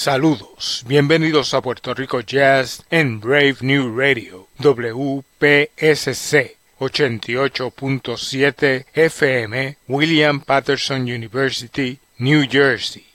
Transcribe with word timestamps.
Saludos, 0.00 0.82
bienvenidos 0.86 1.52
a 1.52 1.60
Puerto 1.60 1.92
Rico 1.92 2.22
Jazz 2.22 2.82
en 2.88 3.20
Brave 3.20 3.56
New 3.60 3.94
Radio, 3.94 4.48
WPSC 4.58 6.56
88.7 6.78 8.86
FM, 8.94 9.76
William 9.88 10.40
Patterson 10.40 11.02
University, 11.02 11.98
New 12.16 12.46
Jersey 12.50 13.09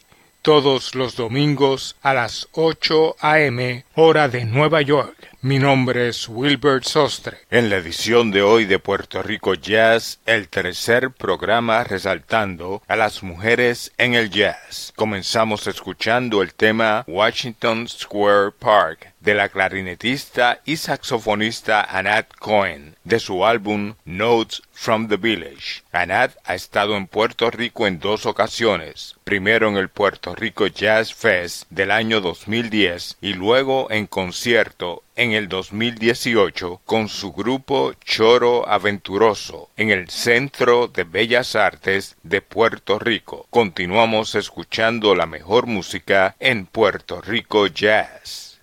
todos 0.45 0.93
los 0.93 1.15
domingos 1.15 1.95
a 2.03 2.13
las 2.13 2.47
8 2.51 3.15
a.m. 3.19 3.83
hora 3.95 4.27
de 4.27 4.45
Nueva 4.45 4.83
York. 4.83 5.31
Mi 5.41 5.57
nombre 5.57 6.07
es 6.07 6.29
Wilbert 6.29 6.83
Sostre. 6.83 7.37
En 7.49 7.71
la 7.71 7.77
edición 7.77 8.29
de 8.29 8.43
hoy 8.43 8.65
de 8.65 8.77
Puerto 8.77 9.23
Rico 9.23 9.55
Jazz, 9.55 10.19
el 10.27 10.47
tercer 10.47 11.09
programa 11.09 11.83
resaltando 11.83 12.83
a 12.87 12.95
las 12.95 13.23
mujeres 13.23 13.91
en 13.97 14.13
el 14.13 14.29
jazz. 14.29 14.93
Comenzamos 14.95 15.65
escuchando 15.65 16.43
el 16.43 16.53
tema 16.53 17.05
Washington 17.07 17.87
Square 17.87 18.51
Park 18.51 19.13
de 19.19 19.33
la 19.33 19.49
clarinetista 19.49 20.61
y 20.63 20.77
saxofonista 20.77 21.81
Anat 21.81 22.27
Cohen 22.37 22.95
de 23.03 23.19
su 23.19 23.45
álbum 23.45 23.95
Notes 24.05 24.61
from 24.75 25.07
the 25.07 25.17
Village. 25.17 25.83
Anat 25.91 26.35
ha 26.43 26.53
estado 26.53 26.95
en 26.97 27.07
Puerto 27.07 27.49
Rico 27.49 27.87
en 27.87 27.99
dos 27.99 28.25
ocasiones, 28.25 29.15
primero 29.23 29.69
en 29.69 29.77
el 29.77 29.89
Puerto 29.89 30.35
Rico 30.35 30.67
Jazz 30.67 31.13
Fest 31.13 31.63
del 31.69 31.89
año 31.89 32.21
2010 32.21 33.17
y 33.21 33.33
luego 33.33 33.89
en 33.89 34.05
concierto 34.05 35.01
en 35.15 35.31
el 35.31 35.47
2018 35.47 36.81
con 36.85 37.07
su 37.07 37.31
grupo 37.31 37.93
Choro 38.03 38.67
Aventuroso 38.67 39.69
en 39.77 39.89
el 39.89 40.09
Centro 40.09 40.87
de 40.87 41.05
Bellas 41.05 41.55
Artes 41.55 42.17
de 42.23 42.41
Puerto 42.41 42.99
Rico. 42.99 43.47
Continuamos 43.49 44.35
escuchando 44.35 45.15
la 45.15 45.25
mejor 45.25 45.67
música 45.67 46.35
en 46.39 46.65
Puerto 46.65 47.21
Rico 47.21 47.67
Jazz. 47.67 48.54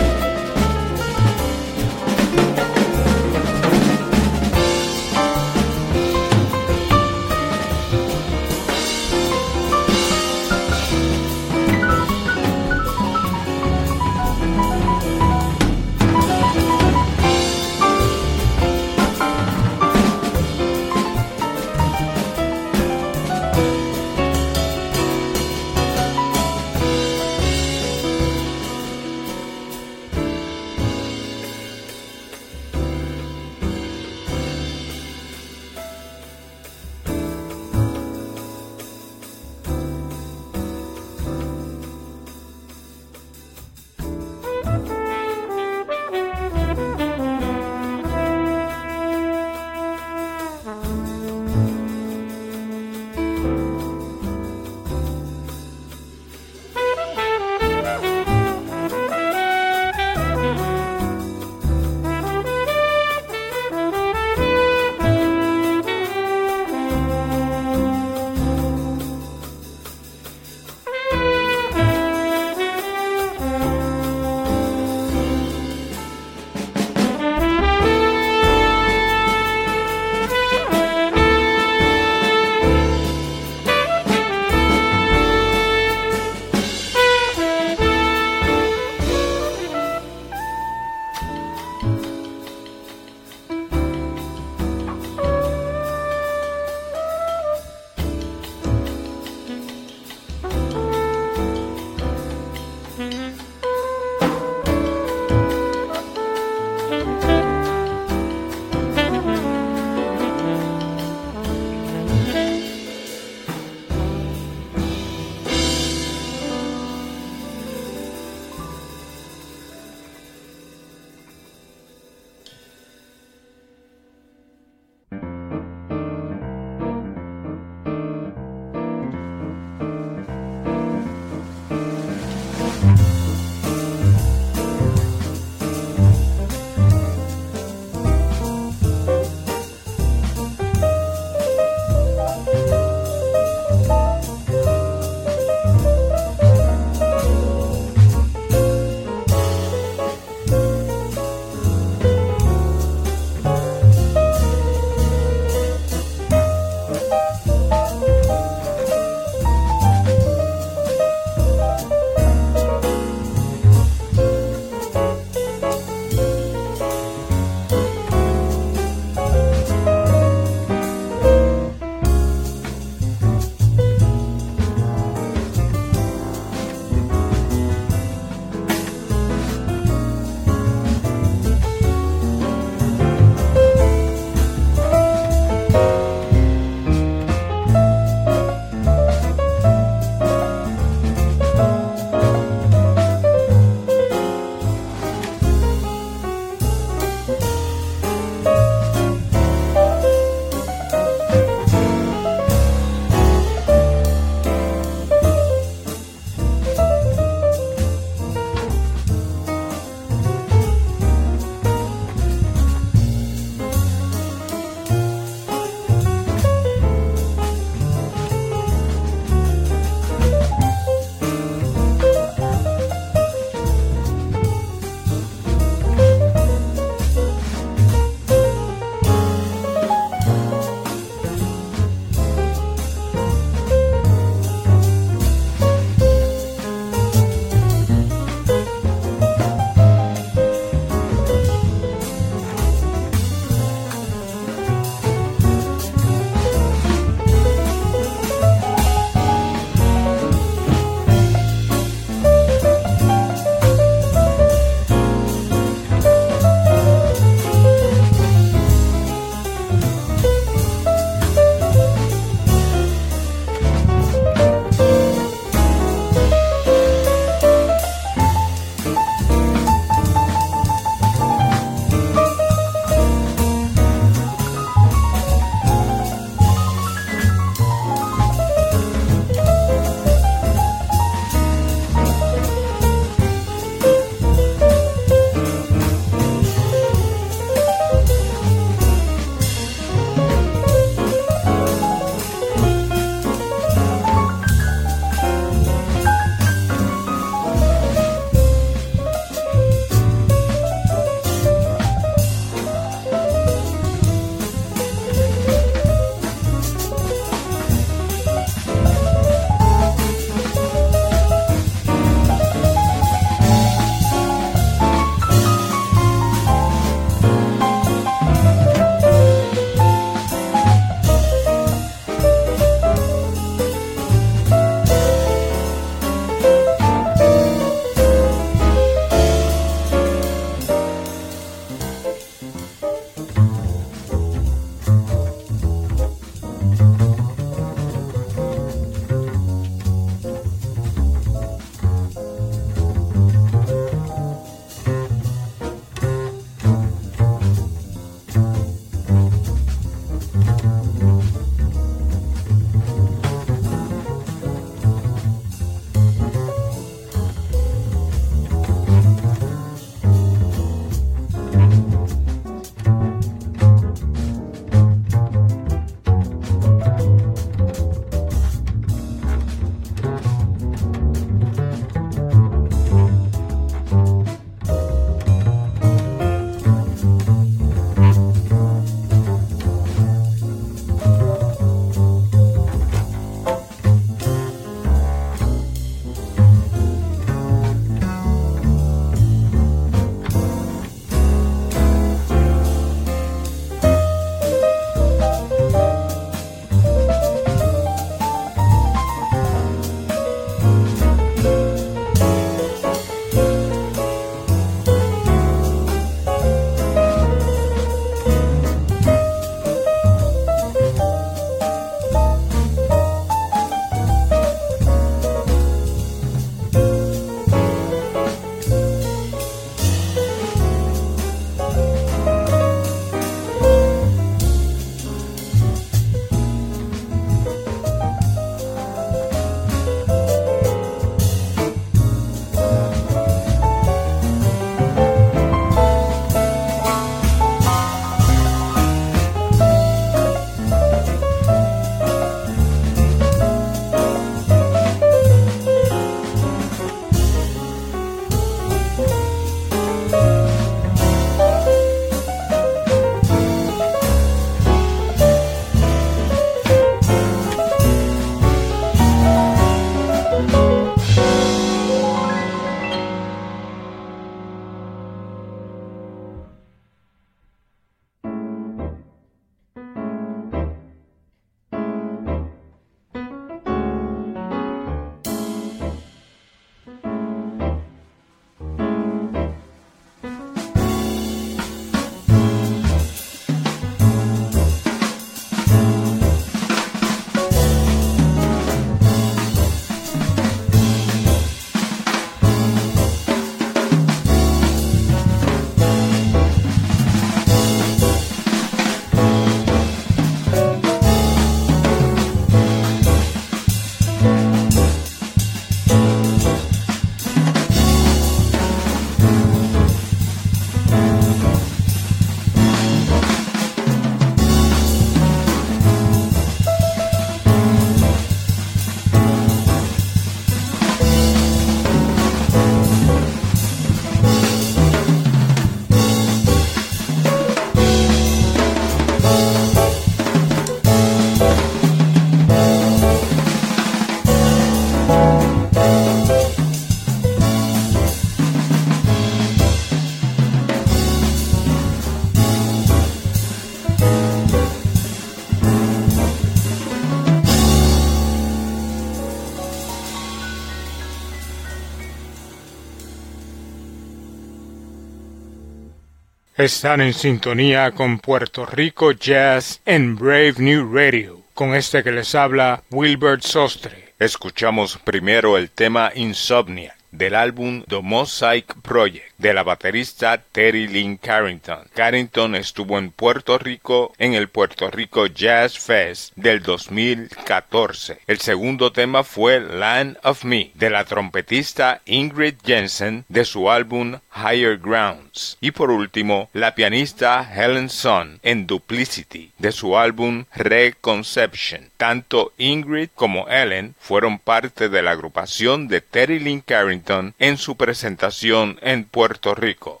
Están 556.62 557.00
en 557.00 557.12
sintonía 557.12 557.90
con 557.90 558.20
Puerto 558.20 558.64
Rico 558.64 559.10
Jazz 559.10 559.80
en 559.84 560.14
Brave 560.14 560.54
New 560.58 560.94
Radio, 560.94 561.40
con 561.54 561.74
este 561.74 562.04
que 562.04 562.12
les 562.12 562.36
habla 562.36 562.84
Wilbert 562.92 563.42
Sostre. 563.42 564.14
Escuchamos 564.20 564.96
primero 564.98 565.58
el 565.58 565.70
tema 565.70 566.12
Insomnia 566.14 566.94
del 567.12 567.34
álbum 567.34 567.84
The 567.86 568.00
Mosaic 568.00 568.74
Project 568.80 569.34
de 569.36 569.52
la 569.52 569.62
baterista 569.62 570.42
Terry 570.50 570.88
Lynn 570.88 571.18
Carrington. 571.18 571.86
Carrington 571.94 572.54
estuvo 572.54 572.98
en 572.98 573.10
Puerto 573.10 573.58
Rico 573.58 574.12
en 574.18 574.34
el 574.34 574.48
Puerto 574.48 574.90
Rico 574.90 575.26
Jazz 575.26 575.78
Fest 575.78 576.32
del 576.36 576.62
2014. 576.62 578.18
El 578.26 578.38
segundo 578.38 578.92
tema 578.92 579.24
fue 579.24 579.60
Land 579.60 580.18
of 580.24 580.44
Me 580.44 580.70
de 580.74 580.90
la 580.90 581.04
trompetista 581.04 582.00
Ingrid 582.06 582.54
Jensen 582.64 583.24
de 583.28 583.44
su 583.44 583.70
álbum 583.70 584.18
Higher 584.34 584.78
Grounds. 584.78 585.58
Y 585.60 585.72
por 585.72 585.90
último, 585.90 586.48
la 586.54 586.74
pianista 586.74 587.46
Helen 587.54 587.90
Son 587.90 588.40
en 588.42 588.66
Duplicity 588.66 589.52
de 589.58 589.72
su 589.72 589.98
álbum 589.98 590.46
Reconception. 590.54 591.90
Tanto 591.98 592.52
Ingrid 592.56 593.10
como 593.14 593.48
Helen 593.48 593.94
fueron 594.00 594.38
parte 594.38 594.88
de 594.88 595.02
la 595.02 595.10
agrupación 595.10 595.88
de 595.88 596.00
Terry 596.00 596.38
Lynn 596.38 596.60
Carrington 596.60 597.01
en 597.38 597.58
su 597.58 597.76
presentación 597.76 598.78
en 598.82 599.04
Puerto 599.04 599.54
Rico. 599.54 600.00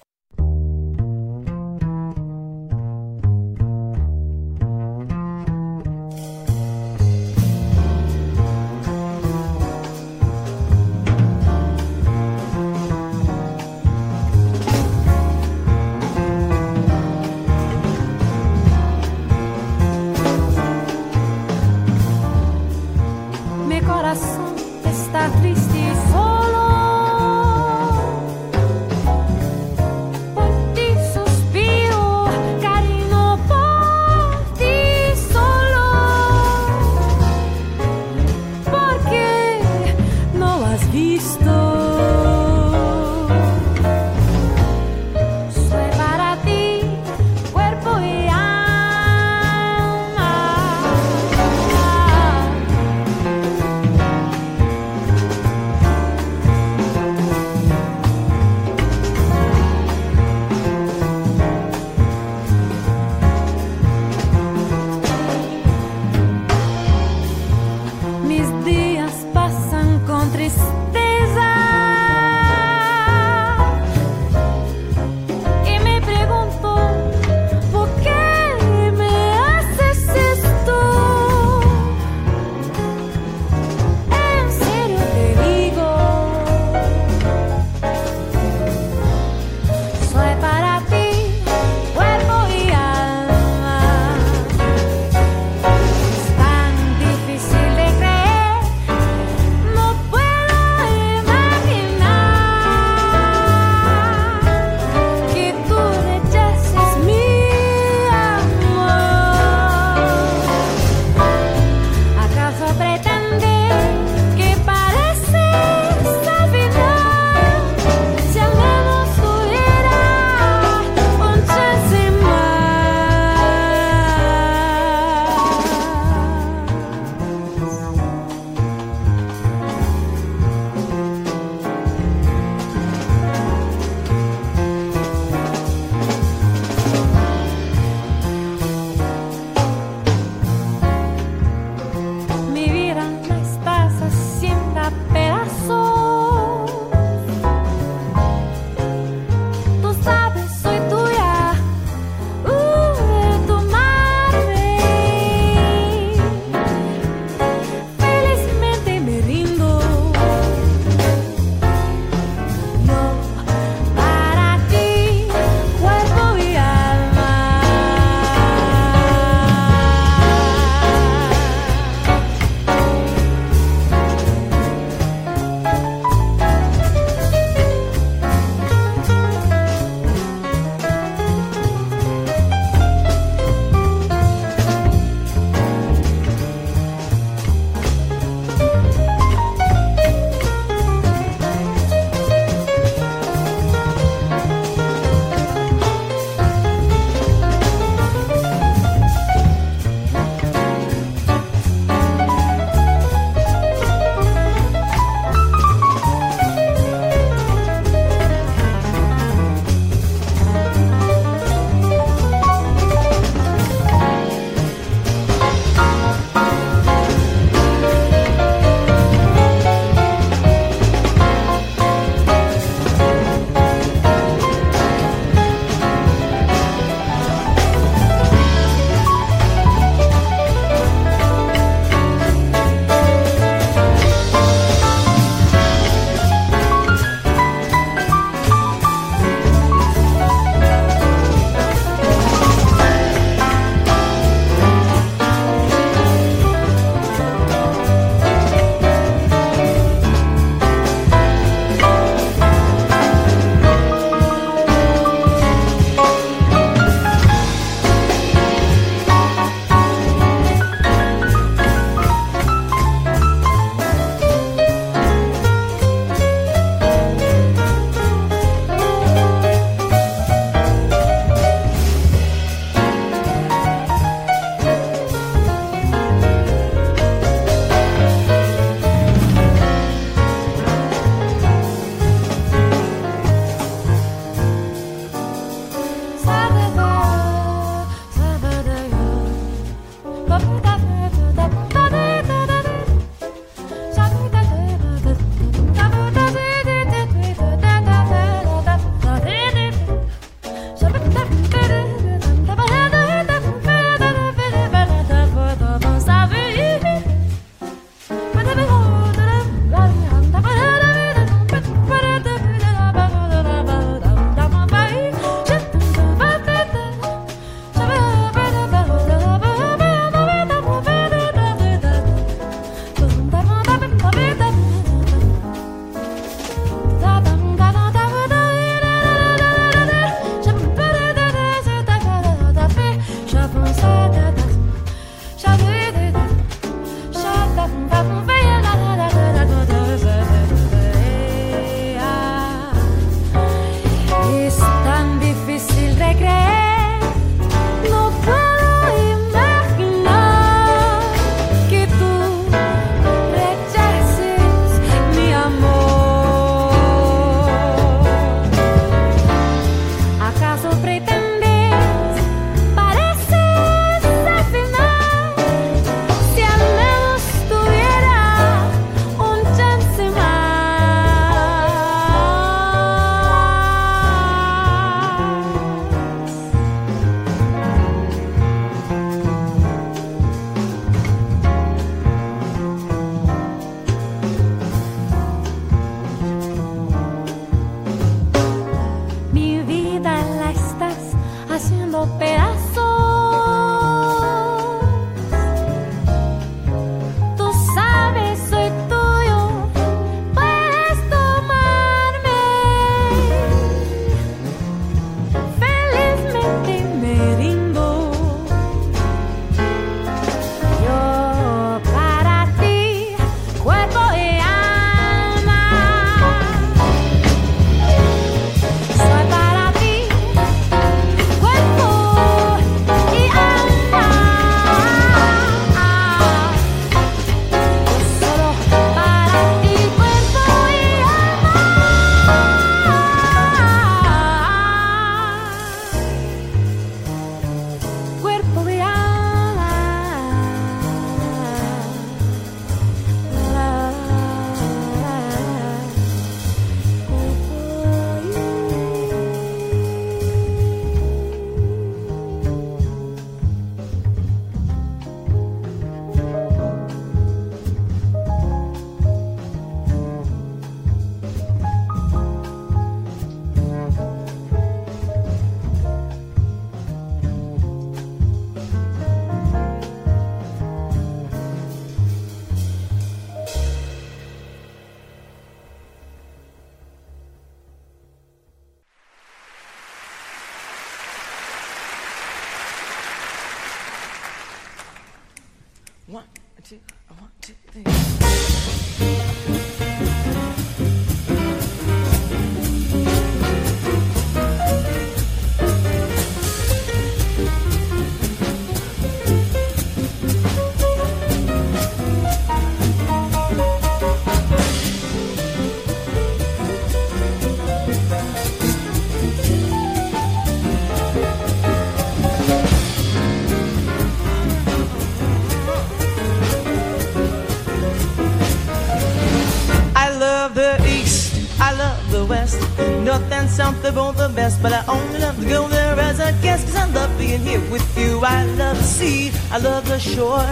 Best, 524.42 524.60
but 524.60 524.72
I 524.72 524.82
only 524.96 525.18
love 525.20 525.36
to 525.40 525.46
go 525.56 525.68
there 525.68 525.96
as 526.08 526.18
a 526.18 526.30
guest, 526.44 526.66
cause 526.66 526.78
I 526.84 526.86
love 526.98 527.10
being 527.16 527.42
here 527.50 527.64
with 527.74 527.88
you. 527.96 528.12
I 528.24 528.44
love 528.62 528.76
the 528.82 528.88
sea, 528.98 529.30
I 529.56 529.58
love 529.58 529.84
the 529.86 530.00
shore, 530.00 530.50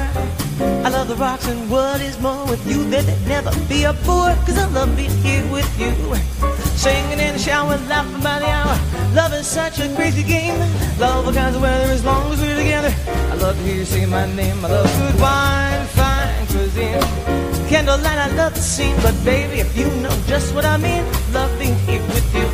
I 0.87 0.89
love 0.97 1.09
the 1.13 1.17
rocks, 1.17 1.47
and 1.53 1.61
what 1.73 2.01
is 2.01 2.17
more 2.27 2.45
with 2.53 2.63
you, 2.71 2.79
there 2.93 3.03
never 3.35 3.53
be 3.69 3.79
a 3.93 3.93
bore, 4.07 4.35
cause 4.47 4.59
I 4.65 4.67
love 4.79 4.91
being 4.97 5.17
here 5.27 5.45
with 5.57 5.71
you. 5.83 5.93
Singing 6.85 7.21
in 7.27 7.33
the 7.37 7.43
shower, 7.47 7.77
laughing 7.93 8.23
by 8.23 8.39
the 8.39 8.51
hour, 8.59 8.77
love 9.21 9.33
is 9.33 9.47
such 9.61 9.81
a 9.81 9.87
crazy 9.97 10.23
game. 10.23 10.59
Love 10.99 11.27
all 11.27 11.35
kinds 11.41 11.57
of 11.57 11.63
weather 11.63 11.91
as 11.97 12.05
long 12.05 12.33
as 12.33 12.41
we're 12.41 12.59
together. 12.65 12.93
I 13.33 13.35
love 13.45 13.57
to 13.57 13.63
hear 13.65 13.77
you 13.83 13.85
say 13.85 14.07
my 14.07 14.27
name, 14.41 14.65
I 14.65 14.69
love 14.69 14.91
good 15.01 15.17
wine, 15.21 15.85
fine 15.99 16.47
cuisine. 16.53 17.03
Candlelight, 17.71 18.21
I 18.27 18.31
love 18.41 18.55
the 18.55 18.65
scene, 18.75 18.97
but 19.03 19.17
baby, 19.25 19.57
if 19.65 19.77
you 19.77 19.87
know 20.03 20.15
just 20.27 20.55
what 20.55 20.65
I 20.65 20.77
mean, 20.77 21.05
love 21.33 21.53
being 21.59 21.79
here 21.89 22.03
with 22.15 22.29
you. 22.39 22.50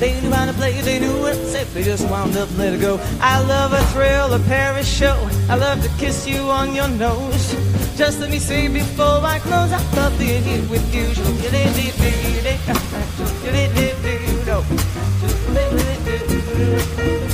Let 0.00 1.38
it 1.40 1.46
safe. 1.46 1.74
They 1.74 1.82
just 1.82 2.08
wound 2.08 2.36
up 2.36 2.48
letting 2.56 2.80
go. 2.80 3.00
I 3.20 3.40
love 3.42 3.72
a 3.72 3.82
thrill, 3.92 4.32
a 4.32 4.38
Paris 4.40 4.88
show. 4.88 5.28
I 5.48 5.56
love 5.56 5.82
to 5.82 5.88
kiss 5.98 6.26
you 6.26 6.50
on 6.50 6.74
your 6.74 6.88
nose. 6.88 7.54
Just 7.96 8.20
let 8.20 8.30
me 8.30 8.38
say 8.38 8.68
before 8.68 9.20
I 9.24 9.38
close, 9.40 9.72
I 9.72 9.82
love 9.96 10.16
being 10.18 10.42
here 10.42 10.68
with 10.68 10.94
you. 10.94 11.08
I 16.98 17.27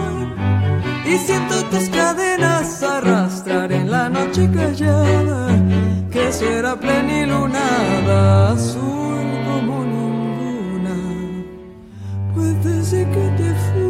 Y 1.07 1.19
siento 1.19 1.65
tus 1.71 1.89
cadenas 1.89 2.83
arrastrar 2.83 3.73
en 3.73 3.91
la 3.91 4.09
noche 4.09 4.49
callada 4.53 5.49
será 6.33 6.77
plenilunada, 6.77 8.53
azul 8.53 9.25
como 9.47 9.85
ninguna. 9.85 10.97
Pues 12.35 12.65
desde 12.65 13.05
que 13.05 13.25
te 13.39 13.55
fuiste 13.55 13.88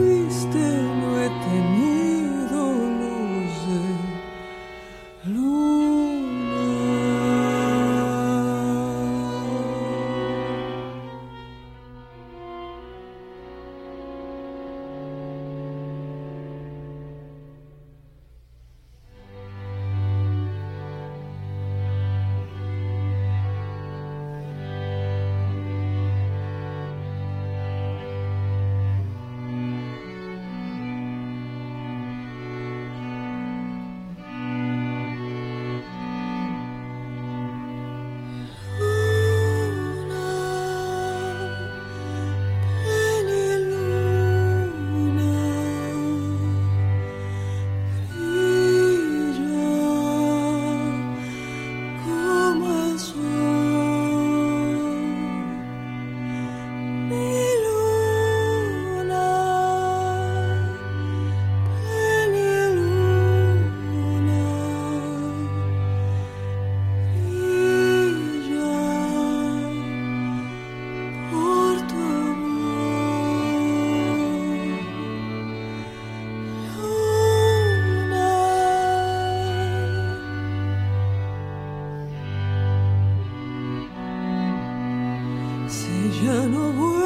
vision 85.98 86.54
of 86.54 86.97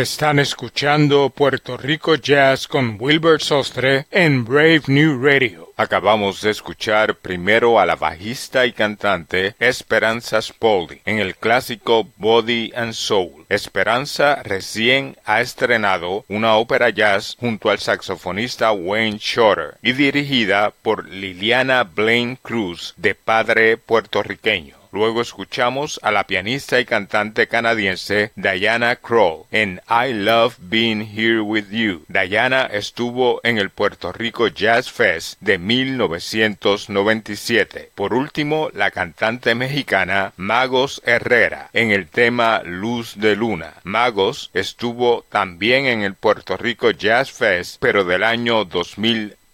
Están 0.00 0.38
escuchando 0.38 1.28
Puerto 1.28 1.76
Rico 1.76 2.14
Jazz 2.14 2.66
con 2.66 2.96
Wilbur 2.98 3.42
Sostre 3.42 4.06
en 4.10 4.46
Brave 4.46 4.84
New 4.86 5.22
Radio. 5.22 5.74
Acabamos 5.76 6.40
de 6.40 6.48
escuchar 6.48 7.16
primero 7.16 7.78
a 7.78 7.84
la 7.84 7.96
bajista 7.96 8.64
y 8.64 8.72
cantante 8.72 9.54
Esperanza 9.58 10.40
Spalding 10.40 11.02
en 11.04 11.18
el 11.18 11.36
clásico 11.36 12.08
Body 12.16 12.72
and 12.74 12.94
Soul. 12.94 13.44
Esperanza 13.50 14.42
recién 14.42 15.18
ha 15.26 15.42
estrenado 15.42 16.24
una 16.28 16.56
ópera 16.56 16.88
jazz 16.88 17.36
junto 17.38 17.68
al 17.68 17.78
saxofonista 17.78 18.72
Wayne 18.72 19.18
Shorter 19.20 19.76
y 19.82 19.92
dirigida 19.92 20.72
por 20.80 21.06
Liliana 21.10 21.84
Blaine 21.84 22.38
Cruz 22.40 22.94
de 22.96 23.14
padre 23.14 23.76
puertorriqueño. 23.76 24.79
Luego 24.92 25.20
escuchamos 25.20 26.00
a 26.02 26.10
la 26.10 26.26
pianista 26.26 26.80
y 26.80 26.84
cantante 26.84 27.46
canadiense 27.46 28.32
Diana 28.34 28.96
Kroll 28.96 29.44
en 29.50 29.80
I 29.88 30.12
Love 30.12 30.56
Being 30.58 31.02
Here 31.02 31.40
With 31.40 31.70
You. 31.70 32.04
Diana 32.08 32.66
estuvo 32.66 33.40
en 33.44 33.58
el 33.58 33.70
Puerto 33.70 34.10
Rico 34.12 34.48
Jazz 34.48 34.90
Fest 34.90 35.40
de 35.40 35.58
1997. 35.58 37.92
Por 37.94 38.14
último, 38.14 38.70
la 38.74 38.90
cantante 38.90 39.54
mexicana 39.54 40.32
Magos 40.36 41.00
Herrera 41.04 41.70
en 41.72 41.92
el 41.92 42.08
tema 42.08 42.62
Luz 42.64 43.14
de 43.16 43.36
Luna. 43.36 43.74
Magos 43.84 44.50
estuvo 44.54 45.24
también 45.28 45.86
en 45.86 46.02
el 46.02 46.14
Puerto 46.14 46.56
Rico 46.56 46.90
Jazz 46.90 47.30
Fest, 47.30 47.76
pero 47.80 48.02
del 48.04 48.24
año 48.24 48.64
2000 48.64 49.36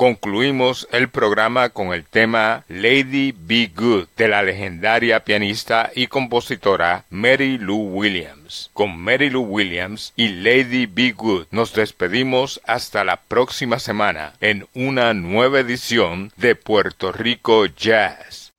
Concluimos 0.00 0.88
el 0.92 1.10
programa 1.10 1.68
con 1.68 1.92
el 1.92 2.06
tema 2.06 2.64
Lady 2.68 3.34
Be 3.38 3.70
Good 3.76 4.06
de 4.16 4.28
la 4.28 4.42
legendaria 4.42 5.24
pianista 5.24 5.90
y 5.94 6.06
compositora 6.06 7.04
Mary 7.10 7.58
Lou 7.58 7.98
Williams. 7.98 8.70
Con 8.72 8.98
Mary 8.98 9.28
Lou 9.28 9.42
Williams 9.42 10.14
y 10.16 10.28
Lady 10.28 10.86
Be 10.86 11.12
Good 11.12 11.48
nos 11.50 11.74
despedimos 11.74 12.62
hasta 12.64 13.04
la 13.04 13.16
próxima 13.16 13.78
semana 13.78 14.32
en 14.40 14.66
una 14.72 15.12
nueva 15.12 15.60
edición 15.60 16.32
de 16.38 16.54
Puerto 16.54 17.12
Rico 17.12 17.66
Jazz. 17.66 18.54